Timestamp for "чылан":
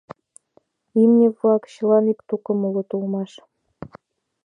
1.73-2.05